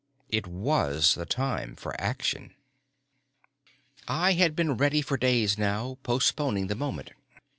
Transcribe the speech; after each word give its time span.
It 0.29 0.47
was 0.47 1.13
the 1.13 1.27
time 1.27 1.75
for 1.75 1.93
action. 2.01 2.55
I 4.07 4.33
had 4.33 4.55
been 4.55 4.75
ready 4.75 5.03
for 5.03 5.15
days 5.15 5.59
now, 5.59 5.99
postponing 6.01 6.65
the 6.65 6.75
moment. 6.75 7.11